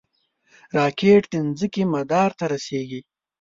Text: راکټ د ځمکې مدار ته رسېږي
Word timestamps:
راکټ 0.77 1.21
د 1.33 1.35
ځمکې 1.59 1.83
مدار 1.93 2.29
ته 2.39 2.45
رسېږي 2.53 3.01